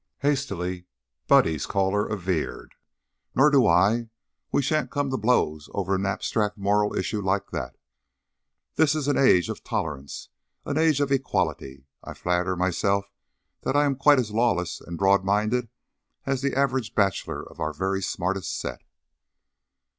Hastily 0.21 0.87
Buddy's 1.27 1.67
caller 1.67 2.07
averred: 2.07 2.73
"Nor 3.35 3.51
do 3.51 3.67
I. 3.67 4.09
We 4.51 4.63
sha'n't 4.63 4.89
come 4.89 5.11
to 5.11 5.17
blows 5.17 5.69
over 5.75 5.93
an 5.93 6.07
abstract 6.07 6.57
moral 6.57 6.95
issue 6.95 7.21
like 7.21 7.51
that. 7.51 7.77
This 8.77 8.95
is 8.95 9.07
an 9.07 9.15
age 9.15 9.47
of 9.47 9.63
tolerance, 9.63 10.29
an 10.65 10.79
age 10.79 11.01
of 11.01 11.11
equality. 11.11 11.85
I 12.03 12.15
flatter 12.15 12.55
myself 12.55 13.11
that 13.61 13.75
I'm 13.77 13.95
quite 13.95 14.17
as 14.17 14.31
lawless 14.31 14.81
and 14.81 14.97
broad 14.97 15.23
minded 15.23 15.69
as 16.25 16.41
the 16.41 16.57
average 16.57 16.95
bachelor 16.95 17.43
of 17.43 17.59
our 17.59 17.71
very 17.71 18.01
smartest 18.01 18.57
set." 18.57 18.81